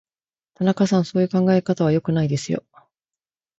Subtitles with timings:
[0.55, 2.63] 田中さん、そういう考え方は良くないですよ。